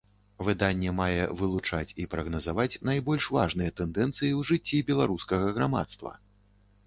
[0.45, 6.17] Выданне мае вылучаць і прагназаваць найбольш важныя тэндэнцыі ў жыцці беларускага грамадства.